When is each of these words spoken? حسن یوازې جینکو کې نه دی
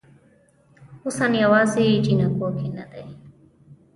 حسن 1.03 1.31
یوازې 1.43 1.85
جینکو 2.05 2.47
کې 2.57 2.67
نه 2.75 2.83
دی 2.91 3.05